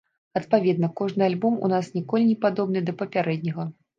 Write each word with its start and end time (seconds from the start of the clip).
Адпаведна, 0.39 0.87
кожны 1.01 1.21
альбом 1.25 1.59
у 1.67 1.69
нас 1.73 1.91
ніколі 1.99 2.23
не 2.31 2.37
падобны 2.45 2.79
да 2.87 2.97
папярэдняга. 3.05 3.71